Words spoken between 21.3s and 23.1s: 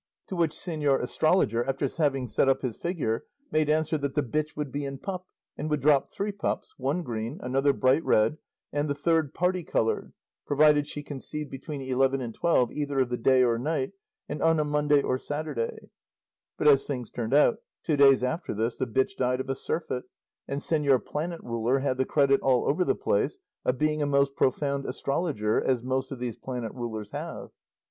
ruler had the credit all over the